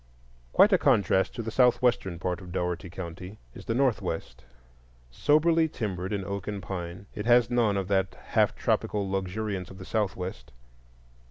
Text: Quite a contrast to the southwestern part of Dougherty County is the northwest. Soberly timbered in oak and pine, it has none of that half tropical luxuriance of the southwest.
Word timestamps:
Quite 0.51 0.73
a 0.73 0.79
contrast 0.79 1.35
to 1.35 1.43
the 1.43 1.51
southwestern 1.51 2.17
part 2.17 2.41
of 2.41 2.51
Dougherty 2.51 2.89
County 2.89 3.37
is 3.53 3.65
the 3.65 3.75
northwest. 3.75 4.43
Soberly 5.11 5.69
timbered 5.69 6.11
in 6.11 6.25
oak 6.25 6.47
and 6.47 6.59
pine, 6.59 7.05
it 7.13 7.27
has 7.27 7.51
none 7.51 7.77
of 7.77 7.87
that 7.89 8.15
half 8.29 8.55
tropical 8.55 9.07
luxuriance 9.07 9.69
of 9.69 9.77
the 9.77 9.85
southwest. 9.85 10.53